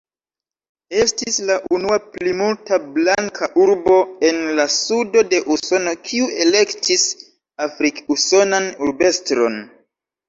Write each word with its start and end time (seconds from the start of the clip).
Estis 0.99 1.35
la 1.49 1.57
unua 1.77 1.97
plimulta-blanka 2.15 3.49
urbo 3.65 3.97
en 4.31 4.41
la 4.61 4.67
Sudo 4.79 5.25
de 5.35 5.43
Usono 5.57 5.95
kiu 6.09 6.33
elektis 6.47 7.07
afrik-usonan 7.69 8.71
urbestron. 8.89 9.65